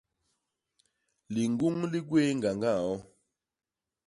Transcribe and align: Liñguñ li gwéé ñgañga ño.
Liñguñ 1.33 1.75
li 1.91 1.99
gwéé 2.07 2.29
ñgañga 2.37 2.71
ño. 2.83 2.93